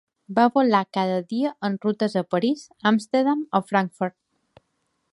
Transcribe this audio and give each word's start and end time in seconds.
Va 0.37 0.45
volar 0.53 0.79
cada 0.97 1.19
dia 1.33 1.51
en 1.69 1.77
rutes 1.85 2.17
a 2.23 2.25
París, 2.33 2.65
Amsterdam 2.93 3.45
o 3.61 3.63
Frankfurt. 3.73 4.19